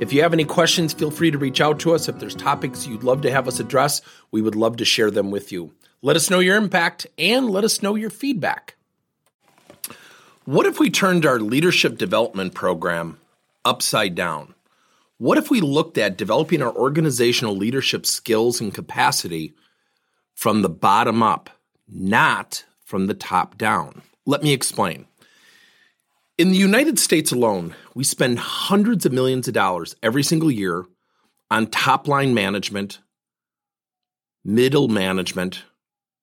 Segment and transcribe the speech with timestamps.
[0.00, 2.08] If you have any questions, feel free to reach out to us.
[2.08, 4.02] If there's topics you'd love to have us address,
[4.32, 5.72] we would love to share them with you.
[6.02, 8.74] Let us know your impact and let us know your feedback.
[10.46, 13.18] What if we turned our leadership development program
[13.64, 14.54] upside down?
[15.18, 19.54] What if we looked at developing our organizational leadership skills and capacity
[20.34, 21.50] from the bottom up,
[21.88, 24.02] not from the top down?
[24.26, 25.06] Let me explain.
[26.36, 30.84] In the United States alone, we spend hundreds of millions of dollars every single year
[31.48, 32.98] on top line management,
[34.44, 35.62] middle management,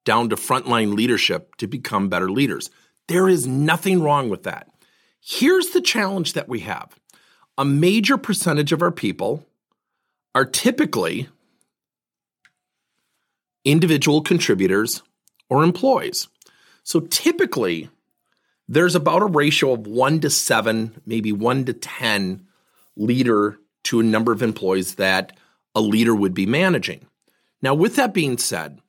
[0.03, 2.69] down to frontline leadership to become better leaders.
[3.07, 4.67] There is nothing wrong with that.
[5.21, 6.93] Here's the challenge that we have
[7.57, 9.45] a major percentage of our people
[10.35, 11.29] are typically
[13.63, 15.03] individual contributors
[15.49, 16.27] or employees.
[16.83, 17.89] So typically,
[18.71, 22.47] there's about a ratio of one to seven, maybe one to 10
[22.95, 25.37] leader to a number of employees that
[25.75, 27.05] a leader would be managing.
[27.61, 28.79] Now, with that being said,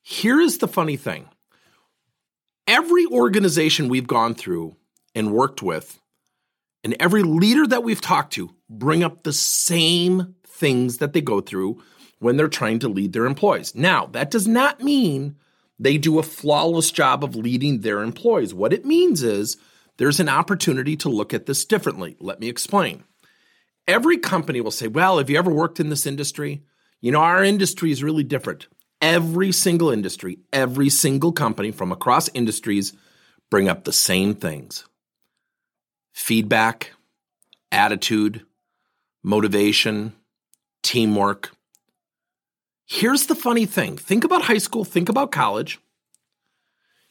[0.00, 1.28] here is the funny thing
[2.68, 4.76] every organization we've gone through
[5.12, 5.98] and worked with,
[6.84, 11.40] and every leader that we've talked to, bring up the same things that they go
[11.40, 11.82] through
[12.20, 13.74] when they're trying to lead their employees.
[13.74, 15.34] Now, that does not mean
[15.82, 18.54] they do a flawless job of leading their employees.
[18.54, 19.56] What it means is
[19.96, 22.16] there's an opportunity to look at this differently.
[22.20, 23.04] Let me explain.
[23.88, 26.62] Every company will say, Well, have you ever worked in this industry?
[27.00, 28.68] You know, our industry is really different.
[29.00, 32.92] Every single industry, every single company from across industries
[33.50, 34.86] bring up the same things
[36.12, 36.92] feedback,
[37.72, 38.46] attitude,
[39.24, 40.12] motivation,
[40.82, 41.50] teamwork.
[42.94, 45.80] Here's the funny thing think about high school, think about college.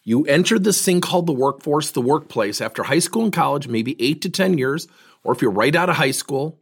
[0.03, 3.95] You entered this thing called the workforce, the workplace, after high school and college, maybe
[3.99, 4.87] eight to 10 years,
[5.23, 6.59] or if you're right out of high school,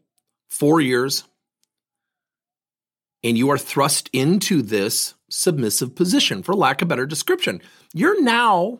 [0.48, 1.26] four years,
[3.22, 7.62] and you are thrust into this submissive position, for lack of a better description.
[7.94, 8.80] You're now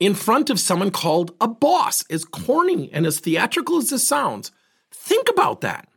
[0.00, 4.52] in front of someone called a boss, as corny and as theatrical as this sounds.
[4.90, 5.87] Think about that.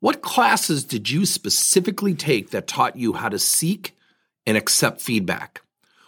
[0.00, 3.94] What classes did you specifically take that taught you how to seek
[4.46, 5.62] and accept feedback?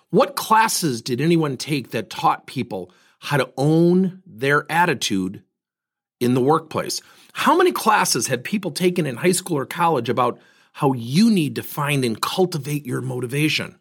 [0.08, 5.42] What classes did anyone take that taught people how to own their attitude
[6.20, 7.02] in the workplace?
[7.34, 10.40] How many classes had people taken in high school or college about
[10.72, 13.78] how you need to find and cultivate your motivation?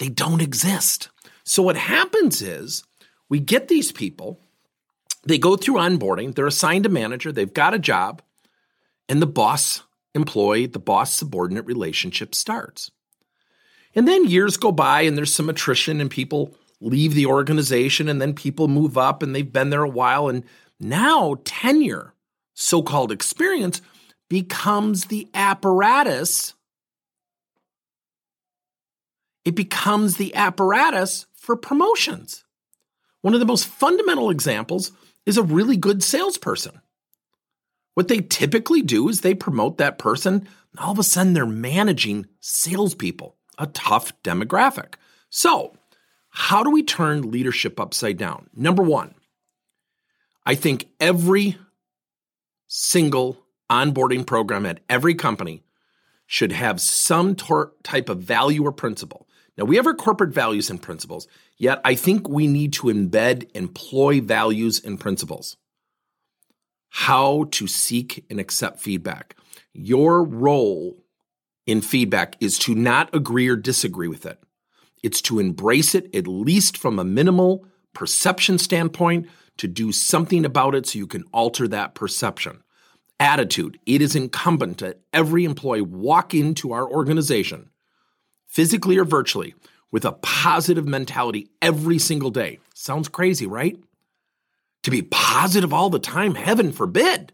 [0.00, 1.08] They don't exist.
[1.44, 2.82] So, what happens is
[3.28, 4.40] we get these people
[5.26, 8.22] they go through onboarding, they're assigned a manager, they've got a job,
[9.08, 9.82] and the boss
[10.14, 12.90] employee, the boss subordinate relationship starts.
[13.94, 18.20] And then years go by and there's some attrition and people leave the organization and
[18.20, 20.28] then people move up and they've been there a while.
[20.28, 20.44] And
[20.80, 22.12] now tenure,
[22.54, 23.80] so-called experience
[24.28, 26.54] becomes the apparatus.
[29.44, 32.44] It becomes the apparatus for promotions.
[33.20, 34.92] One of the most fundamental examples
[35.26, 36.80] is a really good salesperson.
[37.94, 41.46] What they typically do is they promote that person, and all of a sudden they're
[41.46, 44.94] managing salespeople, a tough demographic.
[45.30, 45.76] So,
[46.28, 48.50] how do we turn leadership upside down?
[48.54, 49.14] Number one,
[50.44, 51.56] I think every
[52.66, 53.38] single
[53.70, 55.62] onboarding program at every company
[56.26, 59.28] should have some tor- type of value or principle.
[59.56, 63.50] Now, we have our corporate values and principles, yet I think we need to embed
[63.54, 65.56] employee values and principles.
[66.90, 69.36] How to seek and accept feedback.
[69.72, 71.04] Your role
[71.66, 74.38] in feedback is to not agree or disagree with it.
[75.02, 79.28] It's to embrace it, at least from a minimal perception standpoint,
[79.58, 82.62] to do something about it so you can alter that perception.
[83.20, 83.78] Attitude.
[83.86, 87.70] It is incumbent that every employee walk into our organization
[88.54, 89.52] physically or virtually,
[89.90, 92.60] with a positive mentality every single day.
[92.72, 93.76] Sounds crazy, right?
[94.84, 97.32] To be positive all the time, heaven forbid.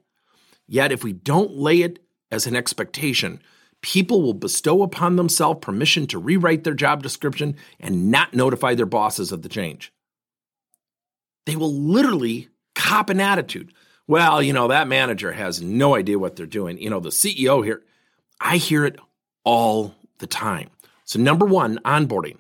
[0.67, 1.99] Yet, if we don't lay it
[2.31, 3.43] as an expectation,
[3.83, 8.87] people will bestow upon themselves permission to rewrite their job description and not notify their
[8.87, 9.93] bosses of the change.
[11.45, 13.75] They will literally cop an attitude.
[14.07, 16.79] Well, you know, that manager has no idea what they're doing.
[16.79, 17.83] You know, the CEO here,
[18.41, 18.99] I hear it
[19.45, 20.71] all the time.
[21.11, 22.37] So, number one, onboarding.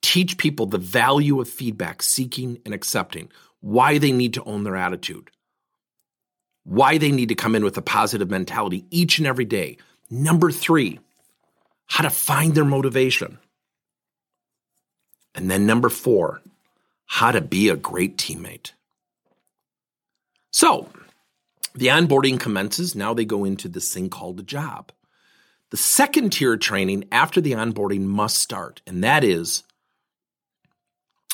[0.00, 3.30] Teach people the value of feedback, seeking and accepting,
[3.60, 5.28] why they need to own their attitude,
[6.64, 9.76] why they need to come in with a positive mentality each and every day.
[10.08, 10.98] Number three,
[11.88, 13.38] how to find their motivation.
[15.34, 16.40] And then number four,
[17.04, 18.72] how to be a great teammate.
[20.52, 20.88] So,
[21.74, 22.94] the onboarding commences.
[22.94, 24.90] Now they go into this thing called a job.
[25.70, 29.62] The second tier of training after the onboarding must start, and that is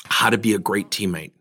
[0.05, 1.31] how to be a great teammate,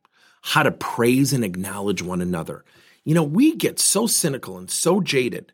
[0.42, 2.64] how to praise and acknowledge one another.
[3.04, 5.52] You know, we get so cynical and so jaded.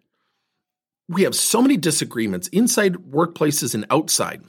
[1.09, 4.43] We have so many disagreements inside workplaces and outside.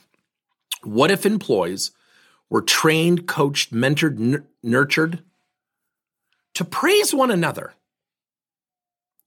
[0.83, 1.91] What if employees
[2.49, 5.23] were trained, coached, mentored, n- nurtured
[6.53, 7.73] to praise one another?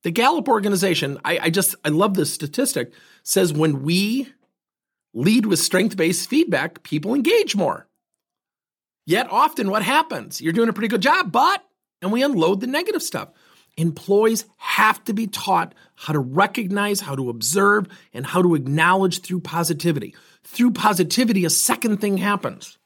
[0.06, 2.92] The Gallup organization, I, I just, I love this statistic,
[3.24, 4.32] says when we
[5.12, 7.88] lead with strength based feedback, people engage more.
[9.04, 10.40] Yet often what happens?
[10.40, 11.60] You're doing a pretty good job, but,
[12.00, 13.30] and we unload the negative stuff.
[13.76, 19.22] Employees have to be taught how to recognize, how to observe, and how to acknowledge
[19.22, 20.14] through positivity.
[20.44, 22.78] Through positivity, a second thing happens.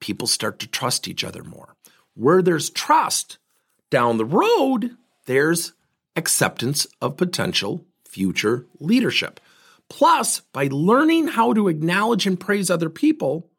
[0.00, 1.74] People start to trust each other more.
[2.12, 3.38] Where there's trust,
[3.90, 4.90] down the road,
[5.24, 5.72] there's
[6.16, 9.40] acceptance of potential future leadership.
[9.88, 13.50] Plus, by learning how to acknowledge and praise other people,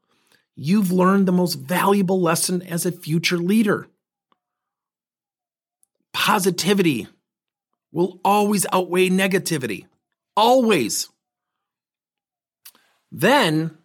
[0.56, 3.88] you've learned the most valuable lesson as a future leader.
[6.14, 7.08] Positivity
[7.92, 9.86] will always outweigh negativity.
[10.36, 11.10] Always.
[13.12, 13.78] Then,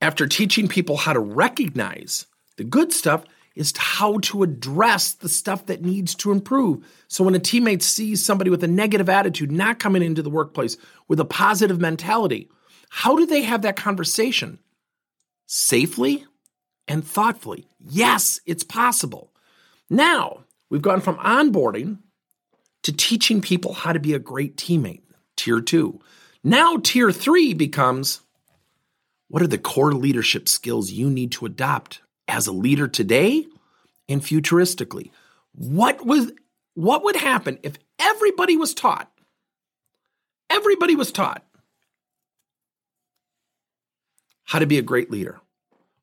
[0.00, 2.26] after teaching people how to recognize
[2.56, 3.24] the good stuff,
[3.56, 6.86] is how to address the stuff that needs to improve.
[7.08, 10.76] So when a teammate sees somebody with a negative attitude not coming into the workplace
[11.08, 12.50] with a positive mentality,
[12.90, 14.58] how do they have that conversation?
[15.46, 16.26] Safely
[16.86, 17.66] and thoughtfully.
[17.80, 19.32] Yes, it's possible.
[19.88, 21.98] Now, we've gone from onboarding
[22.82, 25.02] to teaching people how to be a great teammate,
[25.36, 26.00] tier two.
[26.44, 28.20] Now, tier three becomes
[29.28, 33.46] what are the core leadership skills you need to adopt as a leader today
[34.08, 35.10] and futuristically.
[35.52, 36.32] What was
[36.74, 39.10] what would happen if everybody was taught?
[40.50, 41.42] Everybody was taught
[44.44, 45.40] how to be a great leader.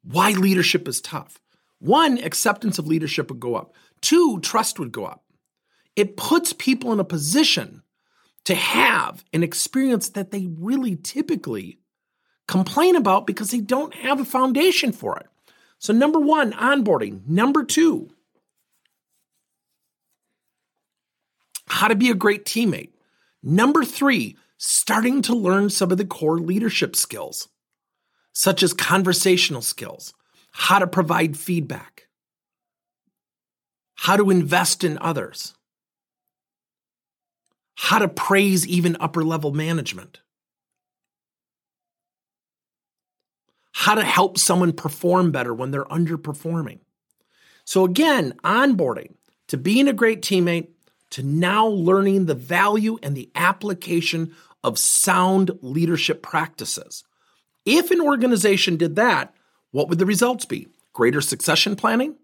[0.03, 1.39] Why leadership is tough.
[1.79, 3.73] One, acceptance of leadership would go up.
[4.01, 5.23] Two, trust would go up.
[5.95, 7.83] It puts people in a position
[8.45, 11.79] to have an experience that they really typically
[12.47, 15.27] complain about because they don't have a foundation for it.
[15.83, 17.27] So, number one, onboarding.
[17.27, 18.09] Number two,
[21.67, 22.91] how to be a great teammate.
[23.43, 27.49] Number three, starting to learn some of the core leadership skills,
[28.31, 30.13] such as conversational skills,
[30.53, 32.07] how to provide feedback,
[33.95, 35.53] how to invest in others,
[37.75, 40.21] how to praise even upper level management.
[43.83, 46.79] How to help someone perform better when they're underperforming.
[47.65, 49.15] So, again, onboarding
[49.49, 50.69] to being a great teammate,
[51.09, 57.03] to now learning the value and the application of sound leadership practices.
[57.65, 59.35] If an organization did that,
[59.71, 60.69] what would the results be?
[60.93, 62.15] Greater succession planning?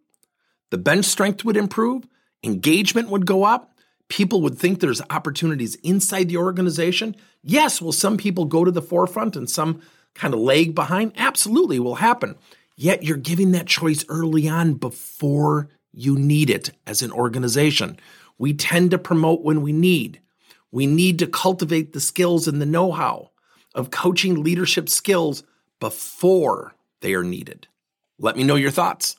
[0.69, 2.07] The bench strength would improve,
[2.41, 3.73] engagement would go up,
[4.07, 7.17] people would think there's opportunities inside the organization.
[7.43, 9.81] Yes, will some people go to the forefront and some
[10.15, 11.13] kind of lag behind?
[11.17, 12.35] Absolutely will happen.
[12.75, 17.99] Yet you're giving that choice early on before you need it as an organization.
[18.37, 20.21] We tend to promote when we need.
[20.71, 23.31] We need to cultivate the skills and the know how
[23.75, 25.43] of coaching leadership skills
[25.79, 27.67] before they are needed.
[28.17, 29.18] Let me know your thoughts.